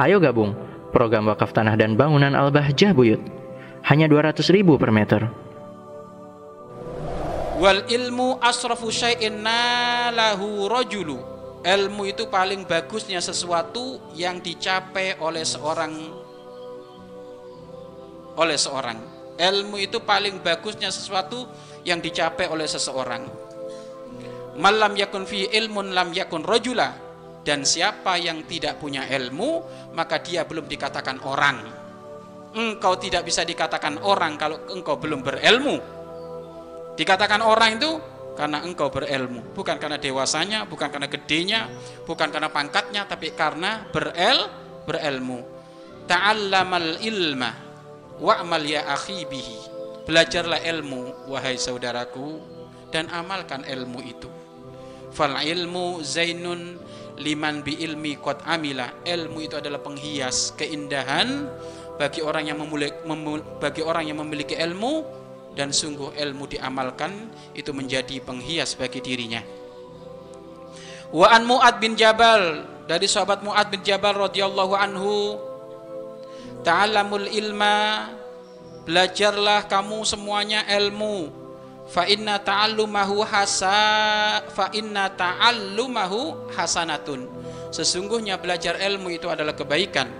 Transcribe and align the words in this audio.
Ayo 0.00 0.16
gabung 0.16 0.56
program 0.96 1.28
wakaf 1.28 1.52
tanah 1.52 1.76
dan 1.76 1.92
bangunan 1.92 2.32
Al-Bahjah 2.32 2.96
Buyut. 2.96 3.20
Hanya 3.84 4.08
200 4.08 4.40
ribu 4.48 4.80
per 4.80 4.88
meter. 4.88 5.28
Wal 7.60 7.84
ilmu 7.84 8.40
asrafu 8.40 8.88
syai'in 8.88 9.44
nalahu 9.44 10.72
rajulu. 10.72 11.20
Ilmu 11.60 12.08
itu 12.08 12.32
paling 12.32 12.64
bagusnya 12.64 13.20
sesuatu 13.20 14.00
yang 14.16 14.40
dicapai 14.40 15.20
oleh 15.20 15.44
seorang 15.44 15.92
oleh 18.40 18.56
seorang. 18.56 18.96
Ilmu 19.36 19.76
itu 19.76 20.00
paling 20.00 20.40
bagusnya 20.40 20.88
sesuatu 20.88 21.44
yang 21.84 22.00
dicapai 22.00 22.48
oleh 22.48 22.64
seseorang. 22.64 23.28
Malam 24.56 24.96
yakun 24.96 25.28
fi 25.28 25.44
ilmun 25.52 25.92
lam 25.92 26.16
yakun 26.16 26.40
rajula 26.40 27.09
dan 27.40 27.64
siapa 27.64 28.20
yang 28.20 28.44
tidak 28.44 28.76
punya 28.76 29.08
ilmu 29.08 29.64
maka 29.96 30.20
dia 30.20 30.44
belum 30.44 30.68
dikatakan 30.68 31.24
orang. 31.24 31.58
Engkau 32.50 32.98
tidak 32.98 33.24
bisa 33.24 33.46
dikatakan 33.46 34.02
orang 34.02 34.34
kalau 34.34 34.58
engkau 34.74 34.98
belum 34.98 35.22
berilmu. 35.22 35.76
Dikatakan 36.98 37.40
orang 37.40 37.78
itu 37.78 37.90
karena 38.34 38.60
engkau 38.66 38.90
berilmu. 38.90 39.54
Bukan 39.54 39.78
karena 39.78 39.96
dewasanya 39.96 40.66
bukan 40.66 40.90
karena 40.90 41.08
gedenya 41.08 41.60
bukan 42.04 42.28
karena 42.28 42.50
pangkatnya 42.50 43.06
tapi 43.06 43.32
karena 43.32 43.86
berel 43.88 44.50
berilmu. 44.84 45.40
Ta'allamal 46.10 46.98
ilma 47.06 47.50
wa'mal 48.18 48.66
ya 48.66 48.84
akhi 48.90 49.24
bihi. 49.30 49.58
Belajarlah 50.10 50.60
ilmu 50.66 51.30
wahai 51.30 51.54
saudaraku 51.54 52.42
dan 52.90 53.06
amalkan 53.14 53.62
ilmu 53.62 54.02
itu 54.02 54.26
fal 55.10 55.34
ilmu 55.38 56.02
zainun 56.02 56.78
liman 57.20 57.60
bi 57.60 57.78
ilmi 57.84 58.16
kot 58.18 58.42
amila. 58.48 59.04
Ilmu 59.04 59.38
itu 59.44 59.60
adalah 59.60 59.78
penghias 59.78 60.56
keindahan 60.56 61.46
bagi 62.00 62.24
orang 62.24 62.48
yang 62.48 62.58
memiliki, 62.58 62.96
bagi 63.60 63.82
orang 63.84 64.08
yang 64.08 64.18
memiliki 64.24 64.56
ilmu 64.56 65.04
dan 65.52 65.74
sungguh 65.74 66.16
ilmu 66.16 66.48
diamalkan 66.48 67.12
itu 67.52 67.70
menjadi 67.76 68.22
penghias 68.24 68.78
bagi 68.78 69.04
dirinya. 69.04 69.44
Wa 71.10 71.34
an 71.34 71.42
muad 71.44 71.82
bin 71.82 71.98
jabal 71.98 72.64
dari 72.86 73.10
sahabat 73.10 73.42
muad 73.42 73.66
bin 73.68 73.82
jabal 73.82 74.14
radhiyallahu 74.30 74.74
anhu 74.78 75.36
ta'allamul 76.62 77.26
ilma 77.26 78.06
belajarlah 78.86 79.66
kamu 79.66 80.06
semuanya 80.06 80.62
ilmu 80.70 81.39
fa 81.90 82.06
inna 82.06 82.38
ta'allumahu 82.38 83.26
hasa 83.26 84.46
fa 84.46 84.70
inna 84.70 85.10
ta'allumahu 85.10 86.54
hasanatun. 86.54 87.26
Sesungguhnya 87.74 88.38
belajar 88.38 88.78
ilmu 88.78 89.10
itu 89.14 89.26
adalah 89.26 89.54
kebaikan. 89.54 90.10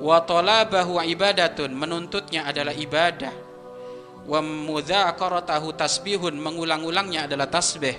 Wa 0.00 0.24
talabahu 0.24 1.00
ibadatun 1.04 1.72
menuntutnya 1.72 2.48
adalah 2.48 2.72
ibadah. 2.72 3.32
Wa 4.24 4.40
mudzakaratahu 4.40 5.76
tasbihun 5.76 6.36
mengulang-ulangnya 6.36 7.28
adalah 7.28 7.48
tasbih. 7.48 7.96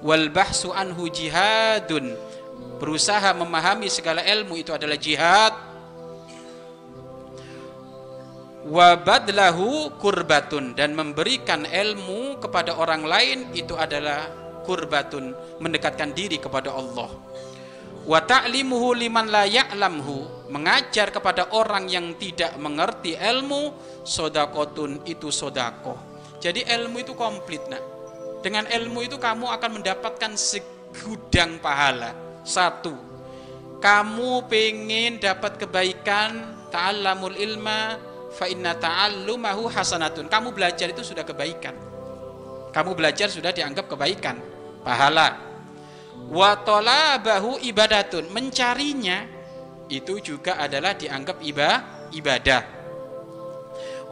Wal 0.00 0.30
bahsu 0.32 0.70
anhu 0.72 1.10
jihadun 1.10 2.14
berusaha 2.78 3.34
memahami 3.34 3.90
segala 3.90 4.22
ilmu 4.22 4.54
itu 4.56 4.70
adalah 4.70 4.94
jihad 4.94 5.67
wabadlahu 8.68 9.96
kurbatun. 9.96 10.76
Dan 10.76 10.92
memberikan 10.92 11.64
ilmu 11.64 12.38
kepada 12.38 12.76
orang 12.76 13.02
lain 13.08 13.38
itu 13.56 13.74
adalah 13.74 14.28
kurbatun. 14.68 15.32
Mendekatkan 15.58 16.12
diri 16.12 16.36
kepada 16.36 16.70
Allah. 16.70 17.08
Wa 18.08 18.20
ta'limuhu 18.24 18.94
liman 18.94 19.32
la 19.32 19.48
ya'lamhu. 19.48 20.48
Mengajar 20.52 21.12
kepada 21.12 21.52
orang 21.56 21.88
yang 21.88 22.16
tidak 22.16 22.56
mengerti 22.56 23.16
ilmu 23.16 23.72
sodakotun 24.04 25.04
itu 25.04 25.28
sodako. 25.28 25.96
Jadi 26.38 26.64
ilmu 26.64 27.02
itu 27.02 27.12
komplit 27.18 27.64
nak. 27.68 27.82
Dengan 28.40 28.64
ilmu 28.70 29.02
itu 29.02 29.18
kamu 29.18 29.50
akan 29.50 29.82
mendapatkan 29.82 30.32
segudang 30.38 31.58
pahala. 31.58 32.14
Satu 32.46 33.08
kamu 33.78 34.50
pengen 34.50 35.22
dapat 35.22 35.54
kebaikan 35.54 36.66
ta'allamul 36.74 37.38
ilma 37.38 37.94
fa 38.32 38.46
inna 38.48 38.76
ta'allumahu 38.76 39.68
hasanatun. 39.72 40.28
Kamu 40.28 40.52
belajar 40.52 40.88
itu 40.92 41.02
sudah 41.04 41.24
kebaikan. 41.24 41.74
Kamu 42.68 42.92
belajar 42.92 43.32
sudah 43.32 43.50
dianggap 43.50 43.88
kebaikan, 43.88 44.36
pahala. 44.84 45.40
Wa 46.28 46.60
talabahu 46.60 47.64
ibadatun. 47.64 48.28
Mencarinya 48.28 49.24
itu 49.88 50.20
juga 50.20 50.60
adalah 50.60 50.92
dianggap 50.92 51.40
ibadah. 52.12 52.62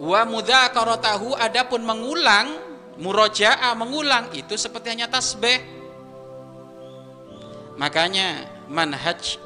Wa 0.00 0.24
mudzakaratahu 0.24 1.36
adapun 1.36 1.84
mengulang, 1.84 2.48
murojaah 2.96 3.76
mengulang 3.76 4.32
itu 4.32 4.56
seperti 4.56 4.96
hanya 4.96 5.08
tasbih. 5.08 5.60
Makanya 7.76 8.48
manhaj 8.72 9.36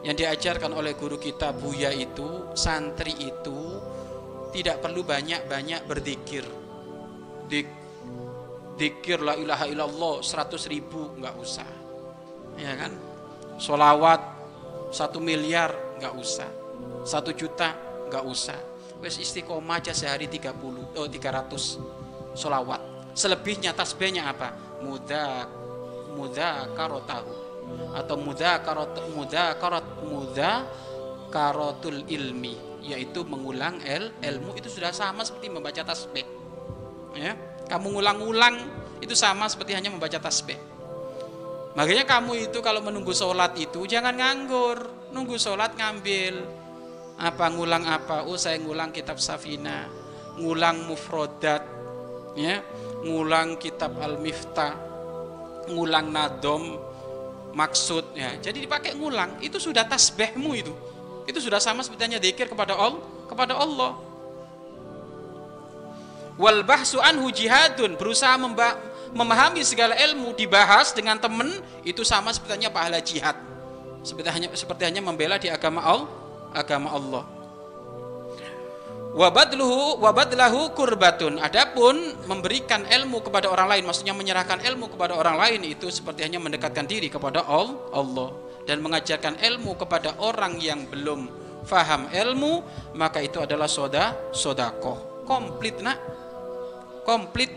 yang 0.00 0.16
diajarkan 0.16 0.72
oleh 0.72 0.96
guru 0.96 1.20
kita 1.20 1.52
Buya 1.52 1.92
itu, 1.92 2.56
santri 2.56 3.12
itu 3.20 3.76
tidak 4.50 4.82
perlu 4.82 5.04
banyak-banyak 5.06 5.86
berzikir 5.86 6.42
Dik, 7.50 7.68
dikir 8.78 9.18
la 9.20 9.34
ilaha 9.34 9.66
illallah 9.66 10.22
100 10.22 10.70
ribu 10.70 11.18
nggak 11.18 11.34
usah. 11.34 11.66
Ya 12.54 12.78
kan? 12.78 12.94
Solawat 13.58 14.22
satu 14.94 15.18
miliar 15.18 15.74
nggak 15.98 16.14
usah. 16.14 16.46
Satu 17.02 17.34
juta 17.34 17.74
nggak 18.06 18.22
usah. 18.22 18.54
Wes 19.02 19.18
istiqomah 19.18 19.82
aja 19.82 19.90
sehari 19.90 20.30
30 20.30 20.54
oh 20.94 21.08
300 21.10 22.38
solawat 22.38 22.78
selebihnya 23.18 23.74
tasbihnya 23.74 24.30
apa? 24.30 24.54
Muda 24.86 25.50
muda 26.14 26.70
karotahu 26.78 27.49
atau 27.90 28.16
muda 28.18 28.62
karot 28.62 28.94
muda 29.10 29.58
karot 29.58 29.86
muda 30.06 30.64
karotul 31.30 32.06
ilmi 32.06 32.54
yaitu 32.80 33.22
mengulang 33.26 33.78
el 33.84 34.14
ilmu 34.24 34.56
itu 34.56 34.72
sudah 34.72 34.90
sama 34.90 35.22
seperti 35.22 35.52
membaca 35.52 35.82
tasbih. 35.84 36.26
Ya 37.14 37.36
kamu 37.70 37.98
ngulang-ulang 37.98 38.56
itu 38.98 39.14
sama 39.14 39.46
seperti 39.46 39.76
hanya 39.78 39.92
membaca 39.92 40.18
tasbih. 40.18 40.58
Makanya 41.78 42.02
kamu 42.02 42.50
itu 42.50 42.58
kalau 42.64 42.82
menunggu 42.82 43.14
sholat 43.14 43.54
itu 43.54 43.86
jangan 43.86 44.16
nganggur. 44.18 44.90
Nunggu 45.14 45.38
sholat 45.38 45.78
ngambil. 45.78 46.42
Apa 47.20 47.52
ngulang 47.52 47.86
apa? 47.86 48.26
Oh 48.26 48.34
saya 48.34 48.58
ngulang 48.58 48.90
kitab 48.90 49.22
Safina. 49.22 49.86
Ngulang 50.40 50.88
mufrodat. 50.90 51.62
Ya 52.34 52.62
ngulang 53.06 53.56
kitab 53.58 53.96
al 54.02 54.18
miftah 54.18 54.76
ngulang 55.70 56.10
nadom 56.10 56.78
maksud 57.52 58.14
ya 58.14 58.38
jadi 58.38 58.64
dipakai 58.64 58.94
ngulang 58.94 59.38
itu 59.42 59.58
sudah 59.58 59.86
tasbihmu 59.86 60.50
itu. 60.54 60.74
Itu 61.28 61.38
sudah 61.38 61.62
sama 61.62 61.84
sebetulnya 61.86 62.18
dikir 62.18 62.50
kepada 62.50 62.74
Allah 62.74 63.02
kepada 63.30 63.54
Allah. 63.54 63.98
Wal 66.40 66.64
bahsu 66.64 66.96
anhu 67.02 67.28
jihadun 67.28 68.00
berusaha 68.00 68.34
memahami 69.12 69.60
segala 69.60 69.92
ilmu 69.98 70.32
dibahas 70.32 70.94
dengan 70.96 71.20
teman 71.20 71.50
itu 71.84 72.00
sama 72.06 72.32
sebetulnya 72.32 72.72
pahala 72.72 72.98
jihad. 73.02 73.36
Seperti 74.00 74.28
hanya 74.32 74.48
seperti 74.56 74.82
hanya 74.88 75.04
membela 75.04 75.36
di 75.36 75.52
agama 75.52 75.84
Allah 75.84 76.08
agama 76.56 76.90
Allah 76.90 77.39
wabadluhu 79.10 79.98
wabadlahu 79.98 80.74
kurbatun. 80.74 81.42
Adapun 81.42 81.98
memberikan 82.30 82.86
ilmu 82.86 83.22
kepada 83.26 83.50
orang 83.50 83.76
lain 83.76 83.84
maksudnya 83.86 84.14
menyerahkan 84.14 84.62
ilmu 84.62 84.94
kepada 84.94 85.18
orang 85.18 85.36
lain 85.38 85.60
itu 85.66 85.90
seperti 85.90 86.26
hanya 86.26 86.38
mendekatkan 86.38 86.86
diri 86.86 87.10
kepada 87.10 87.42
Allah. 87.46 88.30
Dan 88.68 88.84
mengajarkan 88.86 89.40
ilmu 89.40 89.74
kepada 89.74 90.20
orang 90.22 90.60
yang 90.62 90.86
belum 90.86 91.26
faham 91.66 92.06
ilmu 92.12 92.62
maka 92.94 93.18
itu 93.18 93.42
adalah 93.42 93.66
soda 93.66 94.14
sodako 94.30 95.24
komplit 95.26 95.82
nak? 95.82 95.98
Komplit. 97.02 97.50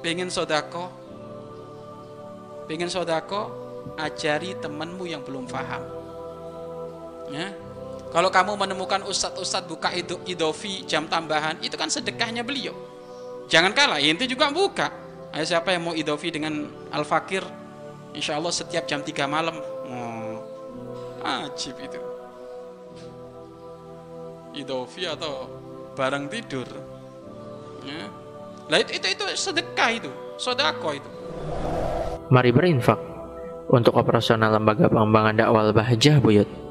Pengen 0.00 0.32
sodako 0.32 0.88
pengen 2.64 2.88
sodako 2.88 3.50
ajari 4.00 4.56
temanmu 4.56 5.04
yang 5.04 5.20
belum 5.20 5.44
faham. 5.44 5.82
Ya 7.28 7.69
kalau 8.10 8.26
kamu 8.26 8.58
menemukan 8.58 9.06
ustadz-ustadz 9.06 9.70
buka 9.70 9.94
itu 9.94 10.18
idofi 10.26 10.82
jam 10.82 11.06
tambahan 11.06 11.62
itu 11.62 11.78
kan 11.78 11.86
sedekahnya 11.86 12.42
beliau. 12.42 12.74
Jangan 13.46 13.70
kalah 13.70 14.02
itu 14.02 14.26
juga 14.26 14.50
buka. 14.50 14.90
Ayo 15.30 15.46
siapa 15.46 15.70
yang 15.70 15.86
mau 15.86 15.94
idofi 15.94 16.34
dengan 16.34 16.66
al-fakir? 16.90 17.42
Insya 18.10 18.42
Allah 18.42 18.50
setiap 18.50 18.86
jam 18.90 18.98
3 19.02 19.14
malam. 19.30 19.54
Oh, 19.86 20.42
Ajib 21.22 21.78
itu. 21.78 22.02
Idofi 24.58 25.06
atau 25.06 25.46
barang 25.94 26.26
tidur. 26.26 26.66
Ya. 27.86 28.10
Lah 28.66 28.78
itu, 28.82 28.98
itu, 28.98 29.06
itu 29.06 29.24
sedekah 29.38 29.90
itu. 29.94 30.10
Sodako 30.34 30.98
itu. 30.98 31.10
Mari 32.30 32.50
berinfak 32.50 32.98
untuk 33.70 33.94
operasional 33.94 34.54
lembaga 34.58 34.90
pengembangan 34.90 35.34
dakwah 35.38 35.70
Bahjah 35.70 36.18
Buyut. 36.18 36.69